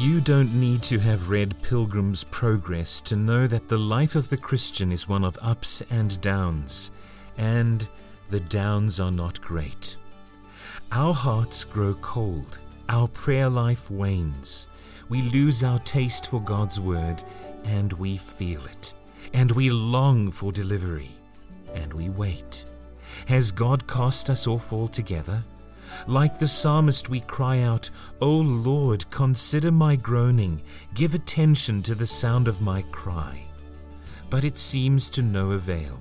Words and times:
You 0.00 0.22
don't 0.22 0.54
need 0.54 0.82
to 0.84 0.98
have 0.98 1.28
read 1.28 1.60
Pilgrim's 1.60 2.24
Progress 2.24 3.02
to 3.02 3.16
know 3.16 3.46
that 3.46 3.68
the 3.68 3.76
life 3.76 4.16
of 4.16 4.30
the 4.30 4.36
Christian 4.38 4.92
is 4.92 5.06
one 5.06 5.22
of 5.22 5.38
ups 5.42 5.82
and 5.90 6.18
downs, 6.22 6.90
and 7.36 7.86
the 8.30 8.40
downs 8.40 8.98
are 8.98 9.10
not 9.10 9.42
great. 9.42 9.98
Our 10.90 11.12
hearts 11.12 11.64
grow 11.64 11.92
cold, 11.92 12.60
our 12.88 13.08
prayer 13.08 13.50
life 13.50 13.90
wanes, 13.90 14.68
we 15.10 15.20
lose 15.20 15.62
our 15.62 15.80
taste 15.80 16.28
for 16.28 16.40
God's 16.40 16.80
Word, 16.80 17.22
and 17.64 17.92
we 17.92 18.16
feel 18.16 18.64
it, 18.64 18.94
and 19.34 19.52
we 19.52 19.68
long 19.68 20.30
for 20.30 20.50
delivery, 20.50 21.10
and 21.74 21.92
we 21.92 22.08
wait. 22.08 22.64
Has 23.26 23.52
God 23.52 23.86
cast 23.86 24.30
us 24.30 24.46
off 24.46 24.72
altogether? 24.72 25.44
Like 26.06 26.38
the 26.38 26.48
psalmist, 26.48 27.08
we 27.08 27.20
cry 27.20 27.60
out, 27.60 27.90
O 28.20 28.30
Lord, 28.30 29.10
consider 29.10 29.70
my 29.70 29.96
groaning, 29.96 30.62
give 30.94 31.14
attention 31.14 31.82
to 31.82 31.94
the 31.94 32.06
sound 32.06 32.48
of 32.48 32.60
my 32.60 32.82
cry. 32.90 33.42
But 34.30 34.44
it 34.44 34.58
seems 34.58 35.10
to 35.10 35.22
no 35.22 35.52
avail. 35.52 35.98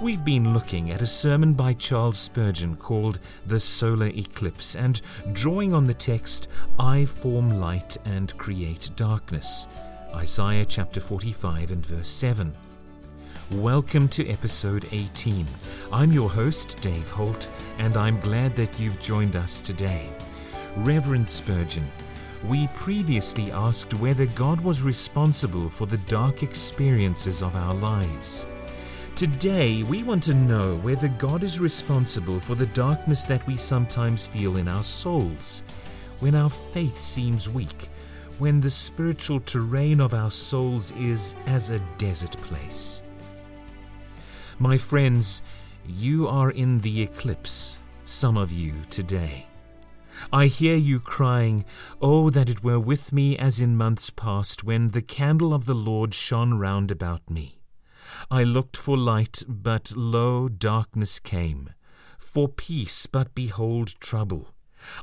We've 0.00 0.24
been 0.24 0.52
looking 0.52 0.90
at 0.90 1.00
a 1.00 1.06
sermon 1.06 1.54
by 1.54 1.74
Charles 1.74 2.18
Spurgeon 2.18 2.76
called 2.76 3.18
The 3.46 3.60
Solar 3.60 4.08
Eclipse 4.08 4.74
and 4.74 5.00
drawing 5.32 5.72
on 5.72 5.86
the 5.86 5.94
text, 5.94 6.48
I 6.78 7.04
form 7.04 7.60
light 7.60 7.96
and 8.04 8.36
create 8.36 8.90
darkness. 8.96 9.68
Isaiah 10.14 10.64
chapter 10.64 11.00
45 11.00 11.70
and 11.70 11.86
verse 11.86 12.08
7. 12.08 12.54
Welcome 13.52 14.08
to 14.08 14.28
episode 14.28 14.88
18. 14.90 15.46
I'm 15.92 16.10
your 16.10 16.28
host, 16.28 16.80
Dave 16.80 17.08
Holt, 17.10 17.48
and 17.78 17.96
I'm 17.96 18.18
glad 18.18 18.56
that 18.56 18.80
you've 18.80 19.00
joined 19.00 19.36
us 19.36 19.60
today. 19.60 20.08
Reverend 20.78 21.30
Spurgeon, 21.30 21.88
we 22.48 22.66
previously 22.74 23.52
asked 23.52 23.94
whether 24.00 24.26
God 24.26 24.60
was 24.60 24.82
responsible 24.82 25.68
for 25.68 25.86
the 25.86 25.98
dark 26.08 26.42
experiences 26.42 27.40
of 27.40 27.54
our 27.54 27.72
lives. 27.72 28.48
Today, 29.14 29.84
we 29.84 30.02
want 30.02 30.24
to 30.24 30.34
know 30.34 30.78
whether 30.78 31.06
God 31.06 31.44
is 31.44 31.60
responsible 31.60 32.40
for 32.40 32.56
the 32.56 32.66
darkness 32.66 33.26
that 33.26 33.46
we 33.46 33.56
sometimes 33.56 34.26
feel 34.26 34.56
in 34.56 34.66
our 34.66 34.82
souls, 34.82 35.62
when 36.18 36.34
our 36.34 36.50
faith 36.50 36.96
seems 36.96 37.48
weak, 37.48 37.90
when 38.40 38.60
the 38.60 38.70
spiritual 38.70 39.38
terrain 39.38 40.00
of 40.00 40.14
our 40.14 40.32
souls 40.32 40.90
is 40.96 41.36
as 41.46 41.70
a 41.70 41.78
desert 41.96 42.32
place. 42.38 43.02
My 44.58 44.78
friends, 44.78 45.42
you 45.86 46.26
are 46.26 46.50
in 46.50 46.80
the 46.80 47.02
eclipse, 47.02 47.78
some 48.06 48.38
of 48.38 48.50
you 48.50 48.72
today. 48.88 49.46
I 50.32 50.46
hear 50.46 50.74
you 50.74 50.98
crying, 50.98 51.66
Oh, 52.00 52.30
that 52.30 52.48
it 52.48 52.64
were 52.64 52.80
with 52.80 53.12
me 53.12 53.36
as 53.36 53.60
in 53.60 53.76
months 53.76 54.08
past, 54.08 54.64
when 54.64 54.88
the 54.88 55.02
candle 55.02 55.52
of 55.52 55.66
the 55.66 55.74
Lord 55.74 56.14
shone 56.14 56.54
round 56.54 56.90
about 56.90 57.28
me. 57.28 57.60
I 58.30 58.44
looked 58.44 58.78
for 58.78 58.96
light, 58.96 59.42
but 59.46 59.92
lo, 59.94 60.48
darkness 60.48 61.18
came. 61.18 61.74
For 62.16 62.48
peace, 62.48 63.04
but 63.04 63.34
behold 63.34 64.00
trouble. 64.00 64.54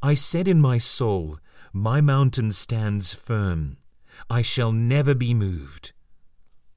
I 0.00 0.14
said 0.14 0.46
in 0.46 0.60
my 0.60 0.78
soul, 0.78 1.40
My 1.72 2.00
mountain 2.00 2.52
stands 2.52 3.14
firm. 3.14 3.78
I 4.28 4.42
shall 4.42 4.70
never 4.70 5.12
be 5.12 5.34
moved. 5.34 5.92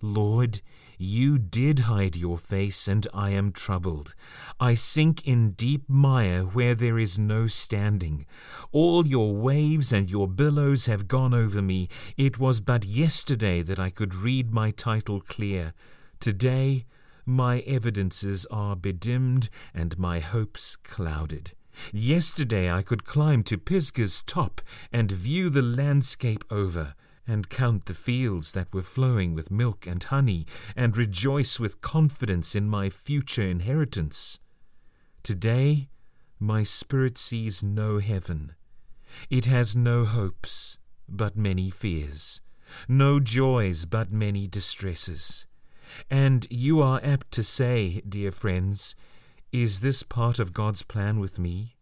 Lord, 0.00 0.60
you 1.00 1.38
did 1.38 1.80
hide 1.80 2.14
your 2.14 2.36
face, 2.36 2.86
and 2.86 3.06
I 3.14 3.30
am 3.30 3.52
troubled. 3.52 4.14
I 4.60 4.74
sink 4.74 5.26
in 5.26 5.52
deep 5.52 5.88
mire 5.88 6.42
where 6.42 6.74
there 6.74 6.98
is 6.98 7.18
no 7.18 7.46
standing. 7.46 8.26
All 8.70 9.06
your 9.06 9.34
waves 9.34 9.92
and 9.92 10.10
your 10.10 10.28
billows 10.28 10.84
have 10.84 11.08
gone 11.08 11.32
over 11.32 11.62
me. 11.62 11.88
It 12.18 12.38
was 12.38 12.60
but 12.60 12.84
yesterday 12.84 13.62
that 13.62 13.78
I 13.78 13.88
could 13.88 14.14
read 14.14 14.52
my 14.52 14.72
title 14.72 15.22
clear. 15.22 15.72
Today, 16.20 16.84
my 17.24 17.60
evidences 17.60 18.44
are 18.50 18.76
bedimmed 18.76 19.48
and 19.72 19.98
my 19.98 20.20
hopes 20.20 20.76
clouded. 20.76 21.52
Yesterday 21.94 22.70
I 22.70 22.82
could 22.82 23.04
climb 23.04 23.42
to 23.44 23.56
Pisgah's 23.56 24.22
top 24.26 24.60
and 24.92 25.10
view 25.10 25.48
the 25.48 25.62
landscape 25.62 26.44
over 26.50 26.94
and 27.26 27.48
count 27.48 27.86
the 27.86 27.94
fields 27.94 28.52
that 28.52 28.72
were 28.72 28.82
flowing 28.82 29.34
with 29.34 29.50
milk 29.50 29.86
and 29.86 30.02
honey, 30.04 30.46
and 30.74 30.96
rejoice 30.96 31.60
with 31.60 31.80
confidence 31.80 32.54
in 32.54 32.68
my 32.68 32.90
future 32.90 33.46
inheritance. 33.46 34.38
Today, 35.22 35.88
my 36.38 36.64
spirit 36.64 37.18
sees 37.18 37.62
no 37.62 37.98
heaven. 37.98 38.54
It 39.28 39.46
has 39.46 39.76
no 39.76 40.04
hopes, 40.04 40.78
but 41.08 41.36
many 41.36 41.70
fears, 41.70 42.40
no 42.88 43.20
joys, 43.20 43.84
but 43.84 44.12
many 44.12 44.46
distresses. 44.46 45.46
And 46.10 46.46
you 46.50 46.80
are 46.80 47.00
apt 47.02 47.32
to 47.32 47.42
say, 47.42 48.00
dear 48.08 48.30
friends, 48.30 48.94
Is 49.52 49.80
this 49.80 50.04
part 50.04 50.38
of 50.38 50.52
God's 50.52 50.82
plan 50.82 51.18
with 51.18 51.38
me? 51.38 51.76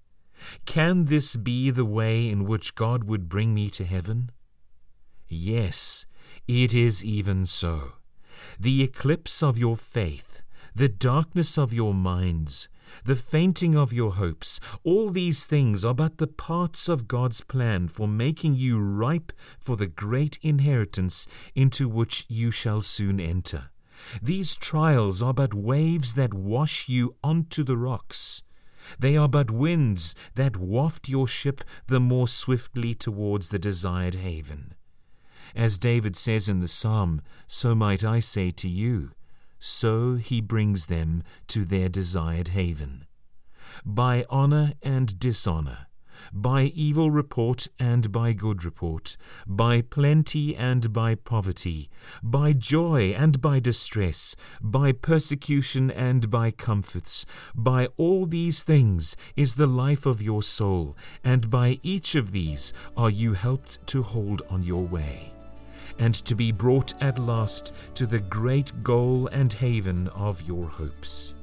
Can 0.65 1.04
this 1.06 1.37
be 1.37 1.71
the 1.71 1.84
way 1.84 2.28
in 2.28 2.47
which 2.47 2.75
God 2.75 3.04
would 3.04 3.28
bring 3.28 3.54
me 3.54 3.69
to 3.71 3.84
heaven? 3.84 4.31
Yes, 5.28 6.06
it 6.47 6.75
is 6.75 7.05
even 7.05 7.44
so. 7.44 7.93
The 8.59 8.83
eclipse 8.83 9.43
of 9.43 9.59
your 9.59 9.77
faith, 9.77 10.43
the 10.75 10.89
darkness 10.89 11.59
of 11.59 11.72
your 11.72 11.93
minds, 11.93 12.69
the 13.05 13.16
fainting 13.16 13.77
of 13.77 13.93
your 13.93 14.12
hopes, 14.12 14.61
all 14.84 15.11
these 15.11 15.44
things 15.44 15.84
are 15.84 15.94
but 15.94 16.19
the 16.19 16.27
parts 16.27 16.89
of 16.89 17.09
God's 17.09 17.43
plan 17.43 17.89
for 17.89 18.09
making 18.09 18.55
you 18.55 18.78
ripe 18.78 19.33
for 19.59 19.77
the 19.77 19.87
great 19.87 20.39
inheritance 20.43 21.27
into 21.55 21.89
which 21.89 22.25
you 22.28 22.50
shall 22.50 22.81
soon 22.81 23.21
enter. 23.21 23.71
These 24.22 24.56
trials 24.56 25.22
are 25.22 25.34
but 25.34 25.53
waves 25.53 26.15
that 26.15 26.33
wash 26.33 26.89
you 26.89 27.16
onto 27.22 27.65
the 27.65 27.77
rocks. 27.77 28.43
They 28.99 29.16
are 29.16 29.28
but 29.28 29.50
winds 29.50 30.15
that 30.34 30.56
waft 30.56 31.09
your 31.09 31.28
ship 31.28 31.62
the 31.89 32.00
more 32.00 32.28
swiftly 32.28 32.95
towards 32.95 33.50
the 33.50 33.59
desired 33.59 34.15
haven. 34.15 34.75
As 35.54 35.78
David 35.78 36.16
says 36.16 36.48
in 36.48 36.60
the 36.60 36.69
psalm, 36.69 37.22
so 37.47 37.75
might 37.75 38.04
I 38.04 38.20
say 38.20 38.50
to 38.53 38.69
you, 38.69 39.12
so 39.59 40.14
he 40.16 40.41
brings 40.41 40.86
them 40.86 41.22
to 41.48 41.64
their 41.64 41.88
desired 41.88 42.48
haven. 42.48 43.06
By 43.84 44.25
honor 44.31 44.75
and 44.82 45.19
dishonor, 45.19 45.88
by 46.32 46.64
evil 46.75 47.10
report 47.10 47.69
and 47.78 48.10
by 48.10 48.32
good 48.32 48.64
report, 48.64 49.16
by 49.47 49.82
plenty 49.82 50.56
and 50.56 50.92
by 50.92 51.14
poverty, 51.14 51.88
by 52.22 52.53
joy 52.53 53.15
and 53.16 53.41
by 53.41 53.60
distress, 53.60 54.34
by 54.60 54.92
persecution 54.92 55.91
and 55.91 56.30
by 56.30 56.50
comforts, 56.50 57.25
by 57.54 57.86
all 57.97 58.26
these 58.26 58.65
things 58.65 59.16
is 59.36 59.54
the 59.54 59.66
life 59.66 60.06
of 60.06 60.22
your 60.22 60.42
soul, 60.42 60.97
and 61.22 61.50
by 61.50 61.78
each 61.82 62.15
of 62.15 62.32
these 62.32 62.72
are 62.97 63.10
you 63.10 63.34
helped 63.34 63.84
to 63.86 64.03
hold 64.03 64.42
on 64.50 64.62
your 64.62 64.82
way 64.82 65.32
and 65.98 66.14
to 66.14 66.34
be 66.34 66.53
brought 66.53 66.94
at 67.00 67.19
last 67.19 67.75
to 67.94 68.06
the 68.06 68.20
great 68.20 68.82
goal 68.82 69.28
and 69.28 69.53
haven 69.53 70.09
of 70.09 70.47
your 70.47 70.66
hopes. 70.66 71.34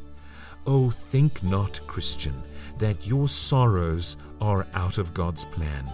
Oh, 0.65 0.89
think 0.89 1.43
not, 1.43 1.79
Christian, 1.87 2.41
that 2.79 3.05
your 3.05 3.27
sorrows 3.27 4.17
are 4.41 4.65
out 4.73 4.97
of 4.97 5.13
God's 5.13 5.45
plan. 5.45 5.89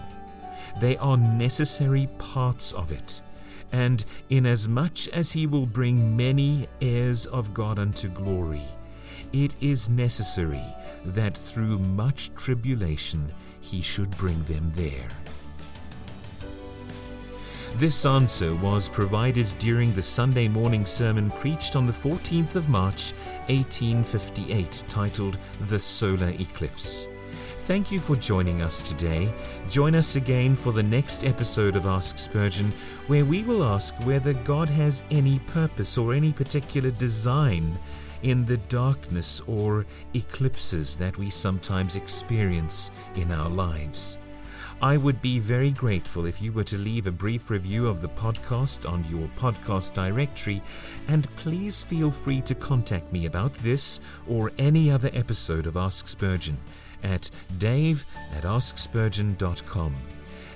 They 0.80 0.96
are 0.96 1.16
necessary 1.16 2.08
parts 2.18 2.72
of 2.72 2.90
it, 2.90 3.20
and 3.72 4.04
inasmuch 4.30 5.08
as 5.08 5.32
He 5.32 5.46
will 5.46 5.66
bring 5.66 6.16
many 6.16 6.68
heirs 6.80 7.26
of 7.26 7.52
God 7.52 7.78
unto 7.78 8.08
glory, 8.08 8.62
it 9.32 9.54
is 9.60 9.88
necessary 9.88 10.64
that 11.04 11.36
through 11.36 11.78
much 11.78 12.34
tribulation 12.34 13.32
He 13.60 13.80
should 13.80 14.10
bring 14.16 14.42
them 14.44 14.70
there. 14.74 15.08
This 17.82 18.06
answer 18.06 18.54
was 18.54 18.88
provided 18.88 19.48
during 19.58 19.92
the 19.92 20.04
Sunday 20.04 20.46
morning 20.46 20.86
sermon 20.86 21.32
preached 21.32 21.74
on 21.74 21.84
the 21.84 21.92
14th 21.92 22.54
of 22.54 22.68
March 22.68 23.12
1858, 23.48 24.84
titled 24.88 25.36
The 25.62 25.80
Solar 25.80 26.28
Eclipse. 26.28 27.08
Thank 27.66 27.90
you 27.90 27.98
for 27.98 28.14
joining 28.14 28.62
us 28.62 28.82
today. 28.82 29.34
Join 29.68 29.96
us 29.96 30.14
again 30.14 30.54
for 30.54 30.70
the 30.70 30.84
next 30.84 31.24
episode 31.24 31.74
of 31.74 31.86
Ask 31.86 32.18
Spurgeon, 32.18 32.72
where 33.08 33.24
we 33.24 33.42
will 33.42 33.64
ask 33.64 33.96
whether 34.06 34.32
God 34.32 34.68
has 34.68 35.02
any 35.10 35.40
purpose 35.40 35.98
or 35.98 36.14
any 36.14 36.32
particular 36.32 36.92
design 36.92 37.76
in 38.22 38.44
the 38.44 38.58
darkness 38.58 39.40
or 39.48 39.86
eclipses 40.14 40.96
that 40.98 41.18
we 41.18 41.30
sometimes 41.30 41.96
experience 41.96 42.92
in 43.16 43.32
our 43.32 43.48
lives. 43.48 44.20
I 44.82 44.96
would 44.96 45.22
be 45.22 45.38
very 45.38 45.70
grateful 45.70 46.26
if 46.26 46.42
you 46.42 46.52
were 46.52 46.64
to 46.64 46.76
leave 46.76 47.06
a 47.06 47.12
brief 47.12 47.50
review 47.50 47.86
of 47.86 48.02
the 48.02 48.08
podcast 48.08 48.90
on 48.90 49.04
your 49.08 49.28
podcast 49.38 49.92
directory, 49.92 50.60
and 51.06 51.30
please 51.36 51.84
feel 51.84 52.10
free 52.10 52.40
to 52.40 52.56
contact 52.56 53.12
me 53.12 53.26
about 53.26 53.52
this 53.54 54.00
or 54.26 54.50
any 54.58 54.90
other 54.90 55.10
episode 55.12 55.68
of 55.68 55.76
Ask 55.76 56.08
Spurgeon 56.08 56.58
at 57.04 57.30
dave 57.58 58.04
at 58.34 58.42
askspurgeon.com. 58.42 59.94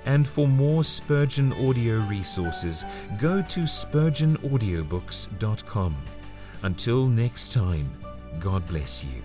And 0.07 0.27
for 0.27 0.49
more 0.49 0.83
Spurgeon 0.83 1.53
audio 1.53 2.01
resources, 2.01 2.85
go 3.21 3.41
to 3.43 3.61
spurgeonaudiobooks.com. 3.61 5.97
Until 6.63 7.07
next 7.07 7.53
time, 7.53 7.89
God 8.41 8.67
bless 8.67 9.05
you. 9.05 9.23